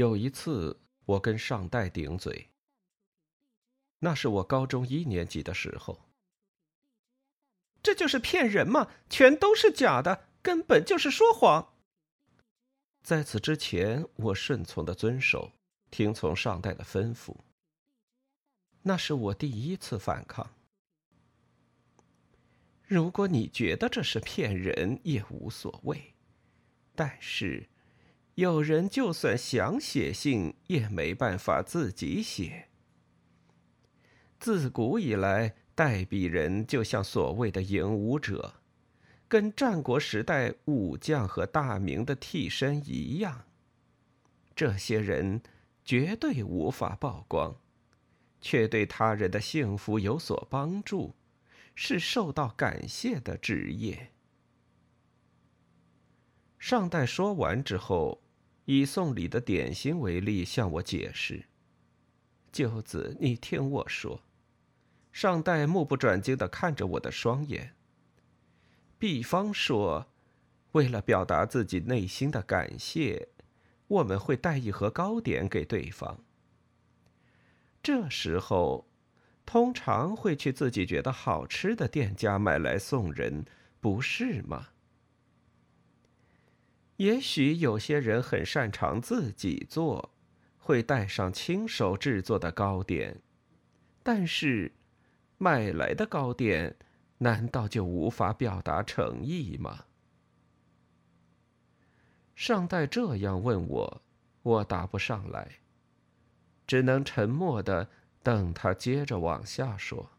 [0.00, 2.48] 有一次，我跟上代顶嘴。
[3.98, 6.00] 那是我高中一年级的时候。
[7.82, 11.74] 这就是骗人嘛，全都是假的，根本就是说谎。
[13.02, 15.52] 在此之前，我顺从的遵守，
[15.90, 17.36] 听从上代的吩咐。
[18.80, 20.50] 那是我第一次反抗。
[22.86, 26.14] 如果你觉得这是骗人，也无所谓。
[26.94, 27.68] 但是，
[28.40, 32.68] 有人就算想写信，也没办法自己写。
[34.38, 35.54] 自古以来。
[35.72, 38.56] 代笔人就像所谓的影武者，
[39.26, 43.46] 跟战国时代武将和大明的替身一样。
[44.54, 45.40] 这些人
[45.82, 47.56] 绝对无法曝光，
[48.42, 51.14] 却对他人的幸福有所帮助，
[51.74, 54.10] 是受到感谢的职业。
[56.58, 58.20] 上代说完之后，
[58.72, 61.46] 以送礼的点心为例，向我解释
[62.52, 64.22] ：“舅子，你听我说。”
[65.10, 67.74] 上代目不转睛的看着我的双眼。
[68.96, 70.06] 比方说，
[70.70, 73.30] 为了表达自己内心的感谢，
[73.88, 76.24] 我们会带一盒糕点给对方。
[77.82, 78.88] 这时候，
[79.44, 83.44] 通常会去自己觉得好吃的店家买来送人，
[83.80, 84.68] 不是吗？
[87.00, 90.10] 也许有些人很擅长自己做，
[90.58, 93.22] 会带上亲手制作的糕点，
[94.02, 94.72] 但是。
[95.42, 96.76] 买来的糕点，
[97.16, 99.86] 难道就无法表达诚意吗？
[102.36, 104.02] 上代这样问我，
[104.42, 105.60] 我答不上来，
[106.66, 107.88] 只能沉默的
[108.22, 110.10] 等他接着往下说。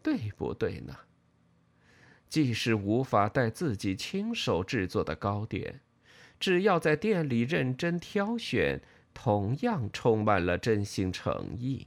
[0.00, 0.96] 对不对呢？
[2.28, 5.80] 即使无法带自己亲手制作的糕点，
[6.38, 8.80] 只要在店里认真挑选，
[9.14, 11.86] 同样充满了真心诚意。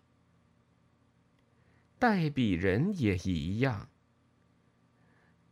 [1.99, 3.87] 代笔人也一样。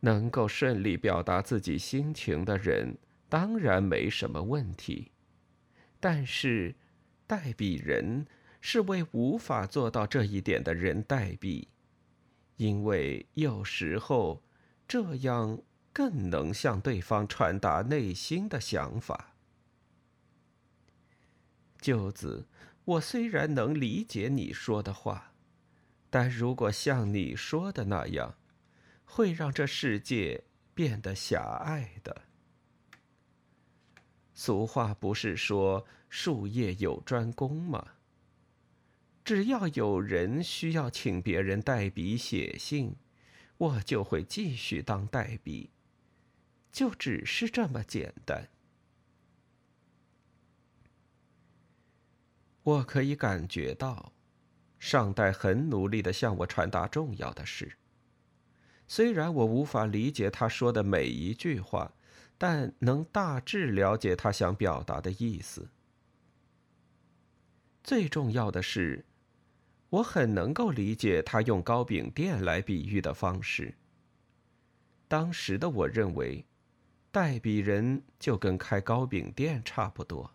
[0.00, 2.96] 能够顺利表达自己心情的人，
[3.28, 5.12] 当然没什么问题。
[6.00, 6.74] 但是，
[7.26, 8.26] 代笔人
[8.62, 11.68] 是为无法做到这一点的人代笔，
[12.56, 14.42] 因为有时候
[14.90, 15.62] 这样
[15.92, 19.36] 更能向对方传达内心的想法。
[21.80, 22.48] 舅子，
[22.84, 25.32] 我虽然能理解你说的话。
[26.10, 28.34] 但如果像你说的那样，
[29.04, 30.42] 会让这世界
[30.74, 32.22] 变得狭隘的。
[34.34, 37.92] 俗话不是说“术业有专攻”吗？
[39.24, 42.96] 只要有人需要请别人代笔写信，
[43.60, 45.68] 我就会继续当代笔，
[46.72, 48.48] 就只是这么简单。
[52.62, 54.12] 我可以感觉到。
[54.78, 57.76] 上代很努力的向我传达重要的事。
[58.88, 61.92] 虽然我无法理解他说的每一句话，
[62.38, 65.68] 但能大致了解他想表达的意思。
[67.84, 69.04] 最重要的是，
[69.90, 73.74] 我很能够理解他用糕饼店来比喻的方式。
[75.08, 76.46] 当时的我认为，
[77.10, 80.30] 代笔人就跟开糕饼店差不多。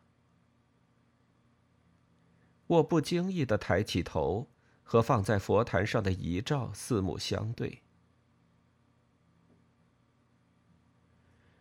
[2.67, 4.49] 我不经意的抬起头，
[4.83, 7.81] 和放在佛坛上的遗照四目相对。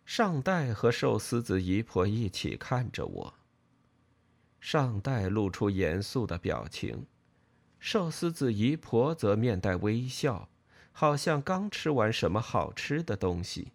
[0.04, 3.34] 上代和寿司子姨婆一起看着我。
[4.60, 7.06] 上代露出严肃的表情，
[7.84, 10.49] 寿司子姨婆则面带微笑，
[10.91, 13.72] 好像刚吃完什么好吃的东西。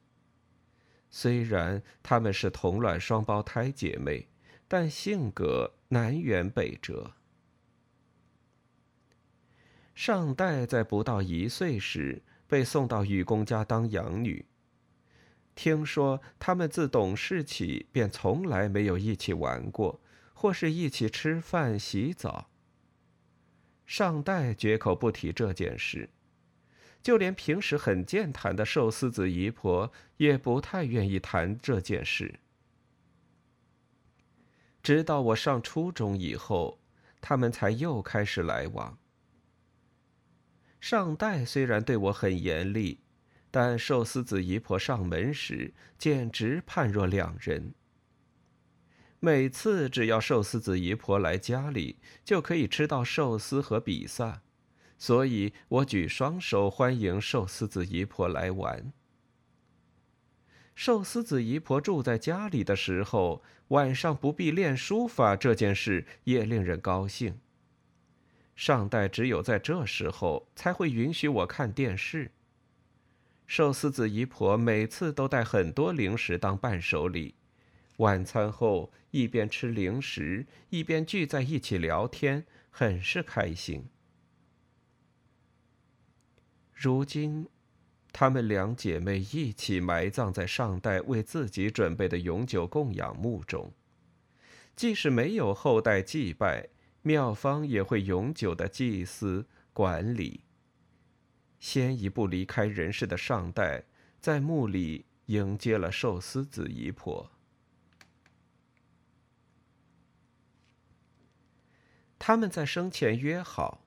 [1.12, 4.28] 虽然她们是同卵双胞胎姐妹，
[4.68, 7.12] 但性格南辕北辙。
[9.94, 14.44] 上代在不到一岁时被送到雨公家当养女。
[15.54, 20.02] 听说他们自懂事起便从来没有一起玩过，
[20.34, 22.49] 或是一起吃饭、洗澡。
[23.90, 26.12] 上代绝口不提这件事，
[27.02, 32.36] 就连平时很健谈的寿司子姨婆也不太愿意谈这件事。
[34.84, 36.78] 直到我上初中以后，
[37.20, 38.96] 他们才又开始来往。
[40.80, 43.00] 上代虽然对我很严厉，
[43.50, 47.74] 但寿司子姨婆上门时简直判若两人。
[49.22, 54.42] 每次只要寿司子姨婆来家里，就可以吃到寿司和比萨，
[54.98, 58.94] 所以我举双手欢迎寿司子姨婆来玩。
[60.74, 67.38] 寿司子姨婆住在家里的时候，晚上不必练书法这件事也令人高兴。
[68.56, 72.32] 上代只有在这时候才会允许我看电视。
[73.48, 77.36] 寿司子姨婆每次都带很多零食当伴手礼，
[77.98, 83.86] 晚餐后一边吃零食一边聚在一起聊天，很是开心。
[86.74, 87.48] 如今。
[88.12, 93.72] 她们两姐妹一起埋葬在上代为自己准备的永久供养墓中，
[94.76, 96.70] 即使没有后代祭拜，
[97.04, 100.44] 庙方也会永久的祭祀管理。
[101.60, 103.84] 先一步离开人世的上代，
[104.20, 107.32] 在墓里迎接了寿司子姨婆。
[112.20, 113.86] 他们在生前约好，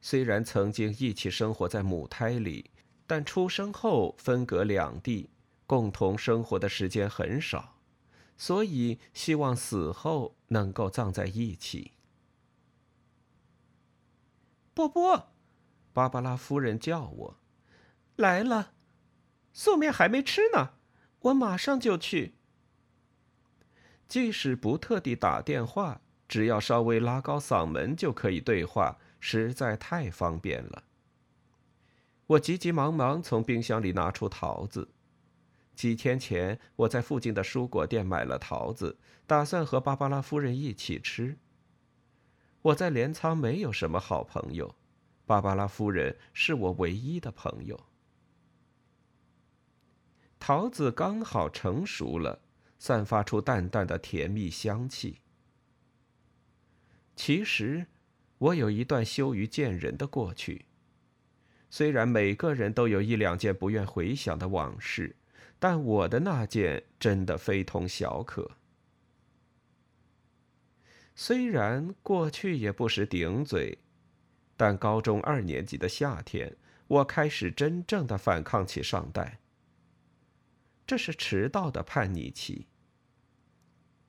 [0.00, 2.70] 虽然曾经一起生活在母胎里。
[3.04, 5.28] 但出生后分隔两地，
[5.66, 7.76] 共同生活的时间很少，
[8.38, 11.92] 所以希望死后能够葬在一起。
[14.72, 15.28] 波波，
[15.92, 17.36] 芭芭拉夫人叫我
[18.16, 18.72] 来了，
[19.52, 20.76] 素面还没吃呢，
[21.18, 22.36] 我马上就去。
[24.08, 26.00] 即使不特地打电话，
[26.32, 30.84] 只要稍微拉高嗓门就可以对话，实在太方便了。
[32.26, 34.88] 我急急忙忙从冰箱里拿出桃子。
[35.74, 38.96] 几天前，我在附近的蔬果店买了桃子，
[39.26, 41.36] 打算和芭芭拉夫人一起吃。
[42.62, 44.74] 我在镰仓没有什么好朋友，
[45.26, 47.78] 芭芭拉夫人是我唯一的朋友。
[50.40, 52.40] 桃子刚好成熟了，
[52.78, 55.18] 散发出淡淡的甜蜜香气。
[57.14, 57.86] 其实，
[58.38, 60.66] 我有一段羞于见人的过去。
[61.70, 65.16] 虽然每个人都有一两件不愿回想的往事，
[65.58, 68.50] 但我的那件真的非同小可。
[71.14, 73.78] 虽然过去也不时顶嘴，
[74.56, 76.56] 但高中二年级的夏天，
[76.88, 79.38] 我开始真正的反抗起上代。
[80.86, 82.66] 这是迟到的叛逆期。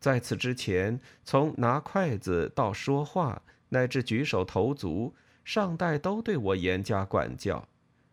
[0.03, 5.15] 在此之前，从拿筷子到说话，乃至举手投足。
[5.45, 7.69] 上代都对我严加管教，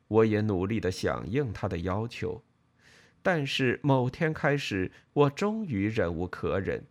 [0.07, 2.45] 我也努力的响应他的要求，
[3.23, 6.87] 但是某天开始，我终于忍无可忍。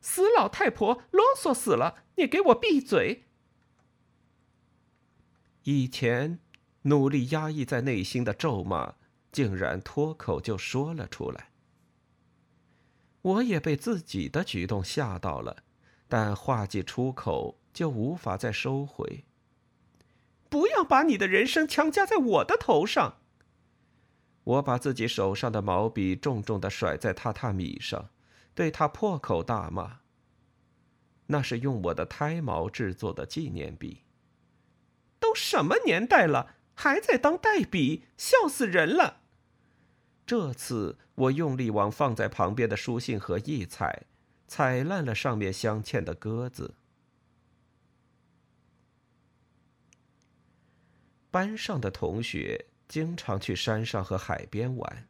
[0.00, 2.02] 死老太婆，啰嗦死了！
[2.16, 3.26] 你给我闭嘴！
[5.62, 6.40] 以前
[6.82, 8.94] 努力压抑在内心的咒骂，
[9.30, 11.50] 竟然脱口就说了出来。
[13.26, 15.64] 我也被自己的举动吓到了，
[16.06, 19.24] 但话既出口，就无法再收回。
[20.48, 23.18] 不要把你的人生强加在我的头上。
[24.44, 28.10] 我把自己手上的毛笔重重的甩在榻榻米上，
[28.54, 29.98] 对他破口大骂。
[31.26, 34.04] 那是用我的胎毛制作的纪念笔。
[35.18, 39.22] 都什么年代了，还在当代笔，笑死人了！
[40.24, 44.04] 这次我用力往放在旁边的书信盒一踩，
[44.46, 46.74] 踩烂了上面镶嵌的鸽子。
[51.30, 55.08] 班上的同学经常去山上和海边玩，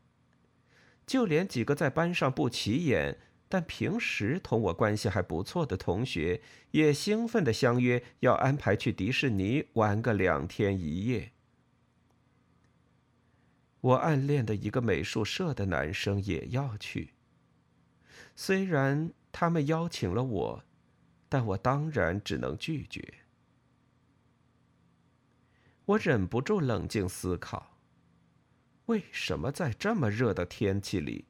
[1.06, 3.18] 就连几个在班上不起眼，
[3.48, 6.40] 但平时同我关系还不错的同学，
[6.72, 11.32] 也兴奋的相约要安排去迪士尼玩个两天一夜。
[13.86, 17.12] 我暗恋的一个美术社的男生也要去，
[18.34, 20.64] 虽然他们邀请了我，
[21.28, 23.14] 但我当然只能拒绝。
[25.84, 27.78] 我忍不住冷静思考：
[28.86, 31.26] 为什么在这么热的天气里，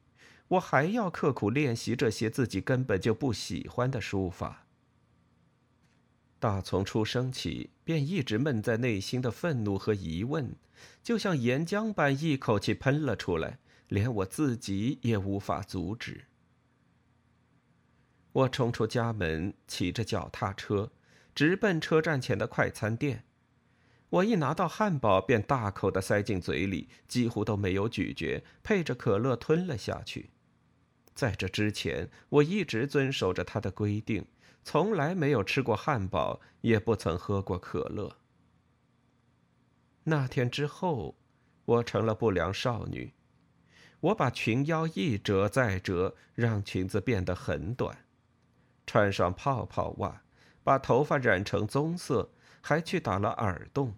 [0.48, 4.65] 我还要刻苦练习这些自己根本就不喜欢的书法？
[6.38, 10.54] 打从出生起便一直闷在内心的愤怒和疑问，
[11.02, 16.26] 就像岩浆般一口气喷了出来，连我自己也无法阻止。
[18.32, 20.92] 我冲出家门，骑着脚踏车，
[21.34, 23.24] 直奔车站前的快餐店。
[24.10, 30.30] 我一拿到汉堡，便大口的塞进嘴里，几乎都没有咀嚼，配着可乐吞了下去。
[31.14, 34.26] 在这之前，我一直遵守着他的规定，
[34.68, 38.16] 从来没有吃过汉堡，也不曾喝过可乐。
[40.02, 41.14] 那天之后，
[41.64, 43.14] 我成了不良少女。
[44.00, 48.04] 我把裙腰一折再折，让裙子变得很短，
[48.84, 50.22] 穿上泡泡袜，
[50.64, 52.32] 把头发染成棕色。
[52.60, 53.94] 还去打了耳洞。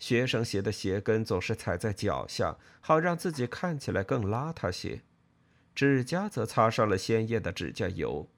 [0.00, 5.02] 学生鞋的鞋跟总是踩在脚下，好让自己看起来更邋遢些。
[5.72, 8.28] 指甲则擦上了鲜艳的指甲油。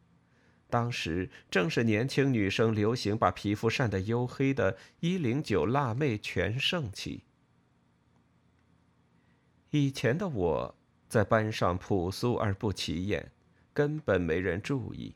[0.74, 7.22] 当时正是年轻女生流行把皮肤晒得黝黑的“一零九辣妹”全盛期。
[9.70, 10.74] 以前的我
[11.08, 13.30] 在班上朴素而不起眼，
[13.72, 15.14] 根本没人注意。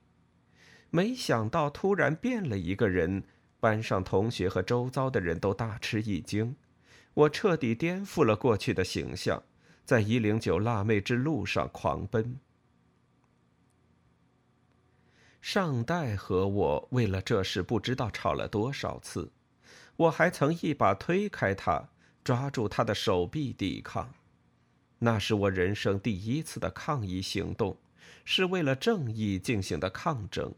[0.90, 3.24] 没想到突然变了一个人，
[3.58, 6.54] 班上同学和周遭的人都大吃一惊。
[7.14, 9.42] 我彻底颠覆了过去的形象，
[9.84, 12.38] 在“一零九辣妹”之路上狂奔。
[15.40, 19.30] 上代和我为了这事不知道吵了多少次，
[19.96, 21.88] 我还曾一把推开他，
[22.22, 24.12] 抓住他的手臂抵抗。
[24.98, 27.76] 那是我人生第一次的抗议行动，
[28.24, 30.52] 是为了正义进行的抗争。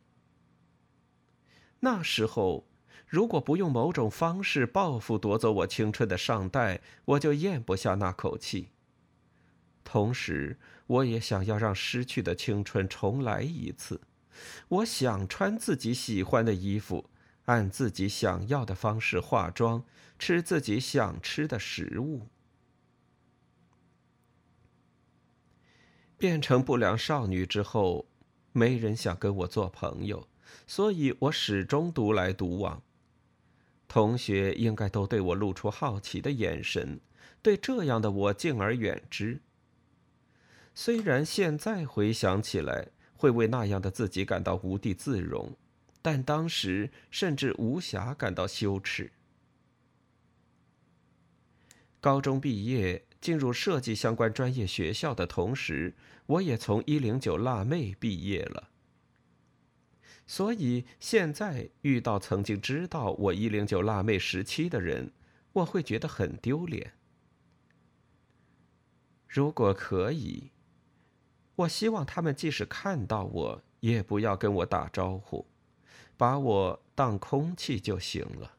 [1.81, 2.67] 那时候，
[3.07, 8.71] 如果不用某种方式报复夺走我青春的上代，我就咽不下那口气。
[9.85, 14.01] 同时，我也想要让失去的青春重来一次。
[14.69, 17.11] 我想穿自己喜欢的衣服，
[17.47, 19.85] 按自己想要的方式化妆，
[20.19, 22.29] 吃自己想吃的食物。
[26.17, 28.07] 变成不良少女之后，
[28.53, 30.29] 没人想跟我做朋友，
[30.67, 32.83] 所以我始终独来独往。
[33.89, 37.01] 同学应该都对我露出好奇的眼神，
[37.43, 39.41] 对这样的我敬而远之。
[40.75, 42.89] 虽然现在回想起来，
[43.21, 45.55] 会为那样的自己感到无地自容，
[46.01, 49.13] 但当时甚至无暇感到羞耻。
[52.01, 58.71] 高中毕业进入设计相关专业学校的同时，我也从一零九辣妹毕业了。
[60.27, 65.13] 所以现在遇到曾经知道我一零九辣妹时期的人，
[65.53, 66.95] 我会觉得很丢脸。
[69.29, 70.53] 如果可以。
[71.61, 75.47] 我希望他们即使看到我，也不要跟我打招呼，
[76.17, 78.57] 把我当空气就行了。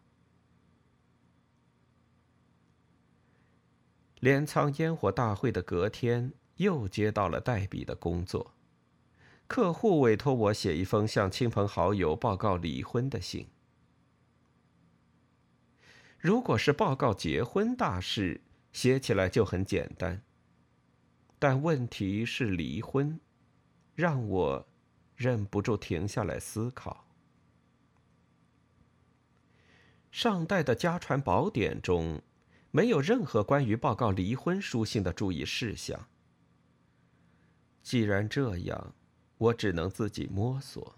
[4.20, 8.53] 镰仓烟火大会的隔天，又接到了代笔的工作，
[9.48, 13.48] 客户委托我写一封向亲朋好友报告离婚的信。
[16.20, 18.41] 如果是报告结婚大事，
[18.72, 20.22] 写起来就很简单。
[21.41, 23.19] 但问题是离婚，
[23.95, 24.67] 让我
[25.15, 27.07] 忍不住停下来思考。
[30.12, 32.21] 上代的家传宝典中，
[32.69, 36.07] 没有任何关于报告离婚书信的注意事项。
[37.81, 38.93] 既然这样，
[39.39, 40.93] 我只能自己摸索。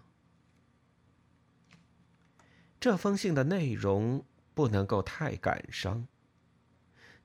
[2.78, 4.22] 这封信的内容
[4.52, 6.06] 不能够太感伤，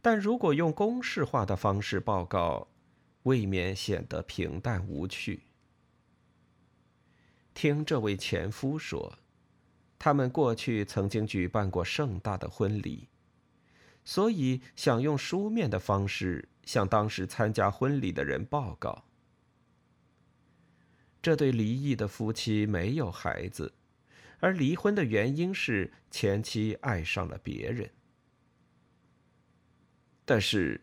[0.01, 2.68] 但如果用公式化的方式报告，
[3.23, 5.41] 未免显得平淡无趣。
[7.53, 9.17] 听这位前夫说，
[9.97, 13.09] 他们过去曾经举办过盛大的婚礼，
[14.05, 19.03] 所以想用书面的方式向当时参加婚礼的人报告。
[21.21, 23.73] 这对离异的夫妻没有孩子，
[24.39, 27.89] 而离婚的原因是前妻爱上了别人。
[30.23, 30.81] 但是。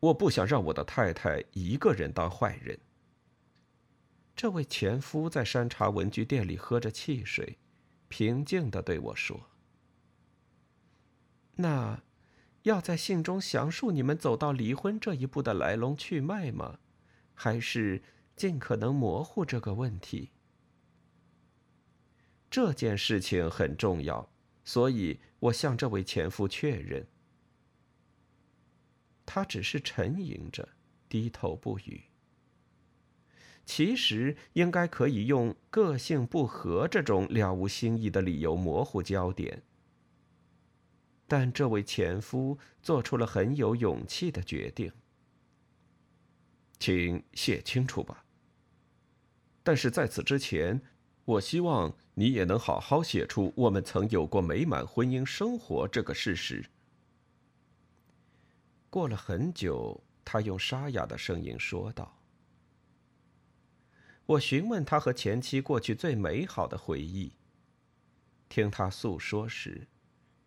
[0.00, 2.78] 我不想让我的太太一个人当坏人。
[4.34, 7.56] 这位前夫在山茶文具店里喝着汽水，
[8.08, 9.48] 平静的对我说
[11.56, 12.02] ：“那，
[12.64, 16.78] 要在信中详述你们走到离婚这一步的来龙去脉吗？
[17.32, 18.02] 还是
[18.36, 20.32] 尽可能模糊这个问题？
[22.50, 24.30] 这件事情很重要，
[24.64, 27.06] 所以我向这位前夫确认。”
[29.26, 30.68] 他只是沉吟着，
[31.08, 32.04] 低头不语。
[33.66, 39.60] 其实应该可以用个性不合这种了无新意的理由模糊焦点，
[41.26, 44.92] 但这位前夫做出了很有勇气的决定。
[46.78, 48.24] 请写清楚吧。
[49.64, 50.80] 但是在此之前，
[51.24, 56.64] 我希望你也能好好写出我们曾有过美满婚姻生活这个事实。
[58.96, 62.18] 过了很久，他用沙哑的声音说道
[64.24, 67.30] ：“我询问他和前妻过去最美好的回忆。
[68.48, 69.86] 听他诉说时，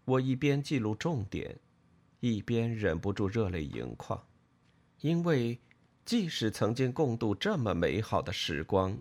[0.03, 1.59] 我一边记录重点，
[2.21, 4.19] 一边忍不住热泪盈眶，
[5.01, 5.59] 因为
[6.03, 8.97] 即使曾经共度这么美好的时光，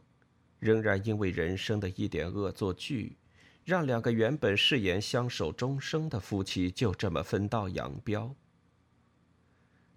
[0.58, 3.16] 仍然因为人生的一点恶作剧，
[3.64, 8.36] 让两个原本誓言相守终生的夫妻就这么分道扬镳。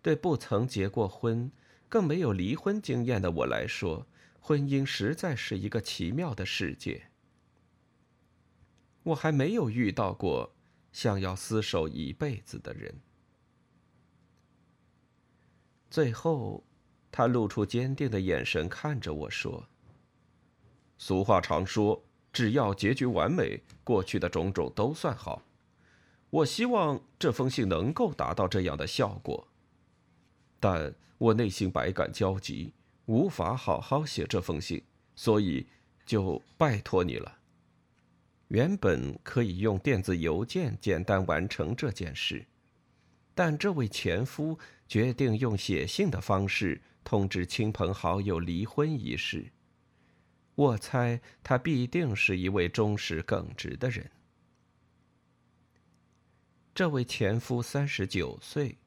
[0.02, 1.52] 对不曾结过婚、
[1.88, 4.08] 更没有离婚经验的我来说，
[4.40, 7.10] 婚姻实在是一个奇妙的世界。
[9.04, 10.54] 我还没有遇到过
[10.92, 12.96] 想要厮守一辈子的人。
[15.90, 16.64] 最后，
[17.12, 19.68] 他露出坚定的眼神看着我说
[20.98, 25.44] ：“俗话常说，只要结局完美，过去的种种都算好。
[26.30, 29.48] 我希望这封信能够达到这样的效果。”
[30.62, 32.72] 但我内心百感交集，
[33.08, 34.84] 无法好好写这封信，
[35.16, 35.66] 所以
[36.06, 37.40] 就拜托你了。
[38.50, 42.46] 原本可以用电子邮件简单完成这件事，
[43.34, 49.52] 但这位前夫决定用写信的方式通知亲朋好友离婚一事。
[50.54, 54.12] 我猜他必定是一位忠实耿直的人。
[56.76, 58.78] 这位前夫三十九岁。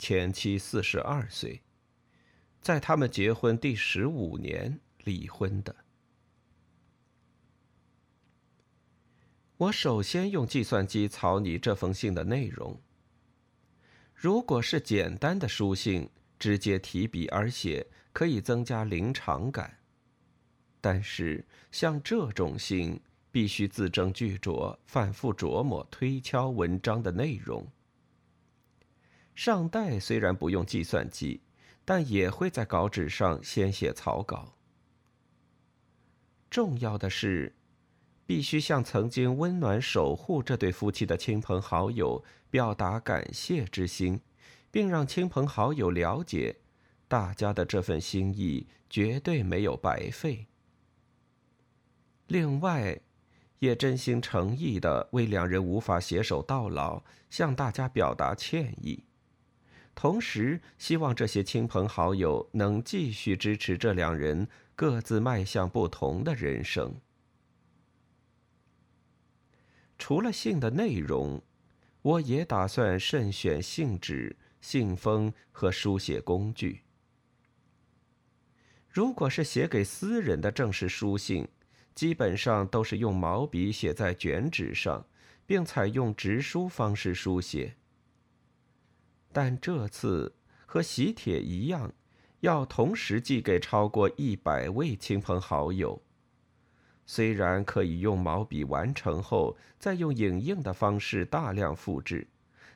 [0.00, 1.60] 前妻四十二岁，
[2.62, 5.76] 在他们结婚第十五年离婚的。
[9.58, 12.80] 我首先用计算机草拟这封信的内容。
[14.14, 19.68] 如果是简单的书信，直接提笔而写，可以增加临场感；
[20.80, 22.98] 但是像这种信，
[23.30, 27.70] 必须字斟句酌，反复琢磨、推敲文章的内容。
[29.34, 31.40] 上代虽然不用计算机，
[31.84, 34.54] 但也会在稿纸上先写草稿。
[36.50, 37.54] 重要的是，
[38.26, 44.20] 必须向曾经温暖守护这对夫妻的亲朋好友表达感谢之心，
[44.70, 46.56] 并让亲朋好友了解，
[47.08, 50.46] 大家的这份心意绝对没有白费。
[52.26, 53.00] 另外，
[53.60, 59.04] 也真心诚意的为两人无法携手到老，向大家表达歉意。
[60.00, 66.98] 同时，希望这些亲朋好友能继续支持这两人各自迈向不同的人生。
[69.98, 71.42] 除了信的内容，
[72.00, 76.80] 我也打算慎选信纸、信封和书写工具。
[78.88, 81.46] 如果是写给私人的正式书信，
[81.94, 85.04] 基本上都是用毛笔写在卷纸上，
[85.44, 87.76] 并采用直书方式书写。
[89.32, 90.34] 但这次
[90.66, 91.92] 和喜帖一样，
[92.40, 96.02] 要同时寄给超过一百位亲朋好友。
[97.06, 102.28] 虽然可以用毛笔完成后，再用影印的方式大量复制，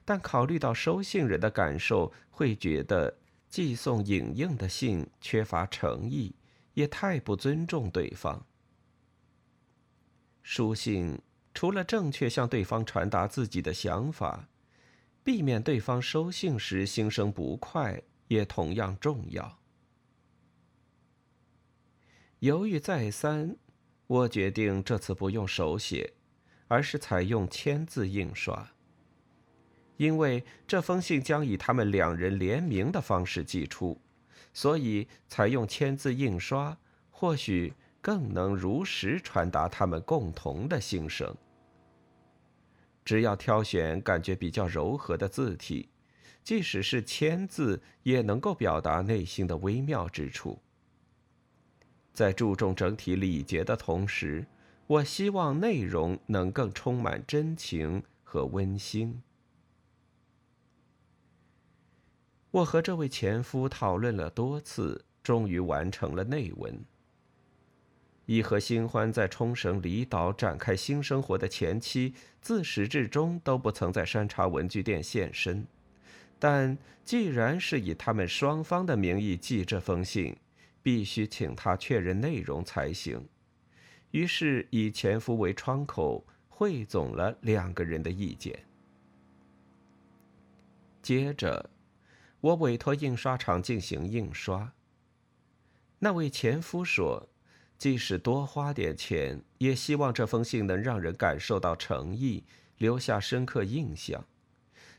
[0.04, 3.16] 但考虑到收信人的感受，会觉得
[3.48, 6.34] 寄送影印的信缺乏诚意，
[6.74, 8.44] 也太不尊重对方。
[10.42, 11.18] 书信
[11.54, 14.48] 除了正确向对方传达自己的想法。
[15.24, 19.58] 避免对方收信时心生不快，也同样重要。
[22.40, 23.56] 犹豫再三，
[24.06, 26.12] 我决定这次不用手写，
[26.68, 28.70] 而是采用签字印刷。
[29.96, 33.98] 因为这封信将以他们两人联名的方式寄出，
[34.52, 36.76] 所以采用签字印刷
[37.10, 41.34] 或许更能如实传达他们共同的心声。
[43.04, 45.88] 只要挑选感觉比较柔和的字体，
[46.42, 50.58] 即使是签字，也能够表达内心的微妙之处。
[52.12, 54.46] 在注重整体礼节的同时，
[54.86, 59.20] 我希望内容能更充满真情和温馨。
[62.50, 66.84] 我和这位前夫讨论了多次，终于完成了内文。
[68.26, 75.66] 以和新欢在冲绳离岛展开新生活的前妻，自始至终都不曾在山茶文具店现身。
[76.38, 80.34] 但既然是以他们双方的名义寄这封信，
[80.82, 83.28] 必须请他确认内容才行。
[84.10, 88.58] 于是以前夫为窗口，汇总了两个人的意见。
[91.02, 91.68] 接着，
[92.40, 94.72] 我委托印刷厂进行印刷。
[95.98, 97.28] 那位前夫说。
[97.76, 102.44] 即使多花点钱，也希望这封信能让人感受到诚意，
[102.78, 104.24] 留下深刻印象，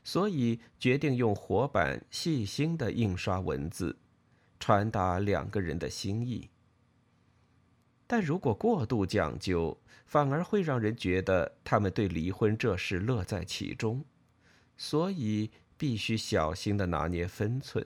[0.04, 3.98] 所以决定用活版细心的印刷文字，
[4.60, 6.50] 传达两个人的心意。
[8.06, 14.06] 但如果过度讲究，反而会让人觉得他们对离婚这事乐在其中，
[14.78, 17.84] 所以必须小心的拿捏分寸。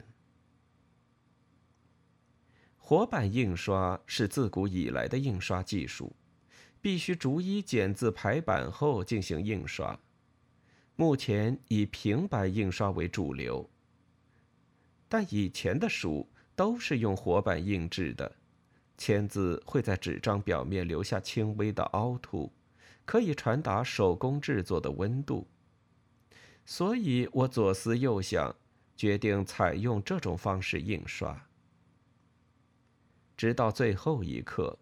[2.89, 6.11] 活版印刷是自古以来的印刷技术，
[6.81, 9.99] 必须逐一剪字排版后进行印刷。
[10.95, 13.69] 目前以平板印刷为主流，
[15.07, 18.35] 但以前的书都是用活版印制的，
[18.97, 22.51] 签字会在纸张表面留下轻微的凹凸，
[23.05, 25.47] 可以传达手工制作的温度。
[26.65, 28.55] 所以我左思右想，
[28.97, 31.45] 决定采用这种方式印刷。
[33.39, 34.77] 直到最后一刻，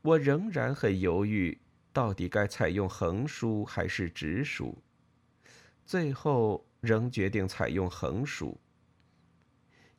[0.00, 1.58] 我仍然很犹豫，
[1.92, 4.82] 到底该采用横书还是直书。
[5.84, 8.58] 最后仍决定采用横书，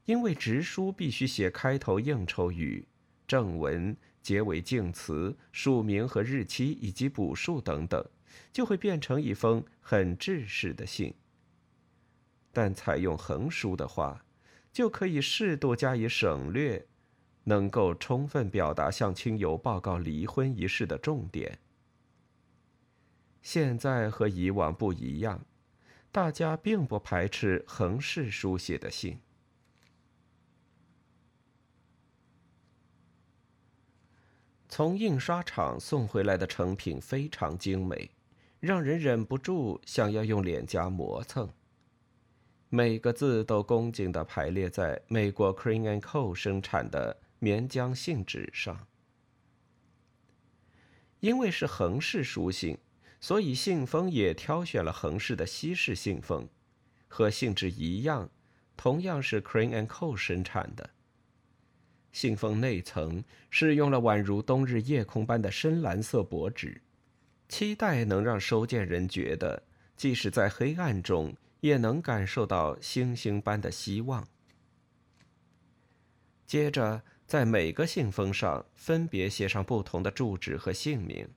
[0.06, 2.88] 因为直书必须写开头应酬语、
[3.28, 8.04] 正文、结尾敬词、署名和日期以及补述等等，
[8.52, 11.14] 就会变成一封很制式的信。
[12.52, 14.26] 但采用横书的话，
[14.74, 16.88] 就可以适度加以省略。
[17.44, 21.60] 能够充分表达向亲友报告离婚一事的重点。
[23.42, 25.44] 现在和以往不一样，
[26.12, 29.20] 大家并不排斥横式书写的信。
[34.68, 38.12] 从印刷厂送回来的成品非常精美，
[38.60, 41.50] 让人忍不住想要用脸颊磨蹭。
[42.70, 47.18] 每个字都恭敬地排列在美国 Crane and Co 生产的。
[47.40, 48.86] 棉浆信纸上，
[51.22, 52.78] 因为是横式书信，
[53.22, 56.50] 所以信封也挑选了横式的西式信封，
[57.08, 58.30] 和信纸一样，
[58.76, 60.90] 同样是 Crane and Co 生产的。
[62.12, 66.82] 信封内层是用了宛如冬日夜空般的深蓝色薄纸，
[67.48, 69.64] 期待能让收件人觉得，
[69.96, 74.28] 即使在黑暗中，也能感受到星星般的希望。
[76.46, 77.02] 接着。
[77.30, 81.30] 在每个信封上分别写上不同的住址和姓名，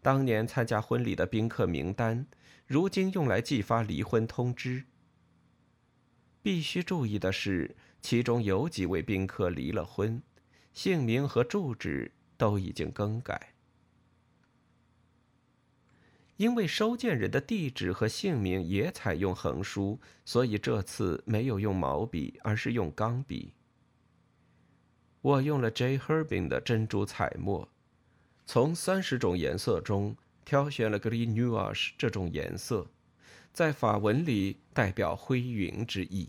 [0.00, 2.24] 当年参加婚礼的宾客名单，
[2.64, 4.84] 如今用来寄发离婚通知。
[6.42, 10.22] 必须注意的是，其中有几位宾客离了婚，
[10.72, 13.54] 姓名和住址都已经更改。
[16.36, 23.52] 因为收件人的地址和姓名也采用横书，所以这次没有用毛笔，而是用钢笔。
[25.24, 25.96] 我用了 J.
[25.96, 27.66] Herbin 的珍珠彩墨，
[28.44, 32.86] 从三十种颜色中挑选了 Green Nuage 这种颜色，
[33.50, 36.28] 在法文里代表灰云之意。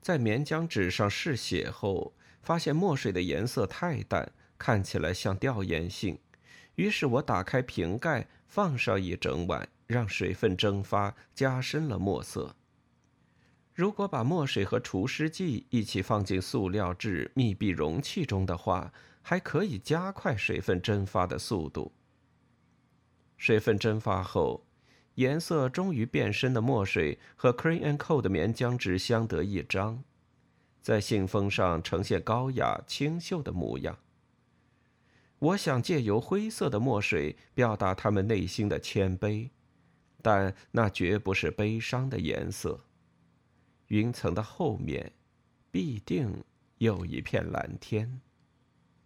[0.00, 6.16] 在棉浆纸上试写后，发现墨水的颜色太淡，看起来像掉颜性。
[6.76, 12.54] 于是我打开瓶盖，放上一整晚，让水分蒸发，加深了墨色。
[13.76, 21.92] 如果把墨水和除湿剂一起放进塑料质密闭容器中的话，还可以加快水分蒸发的速度。
[23.36, 24.64] 水分蒸发后，
[25.16, 30.02] 颜色终于变深的墨水和 Crane and Co 的棉浆纸相得益彰，
[30.80, 33.98] 在信封上呈现高雅清秀的模样。
[35.38, 39.50] 我想借由灰色的墨水表达他们内心的谦卑，
[40.22, 42.85] 但那绝不是悲伤的颜色。
[43.88, 45.12] 云层的后面，
[45.70, 46.42] 必定
[46.78, 48.20] 有一片蓝天。